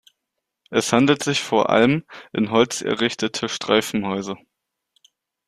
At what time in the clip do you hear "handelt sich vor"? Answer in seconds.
0.93-1.69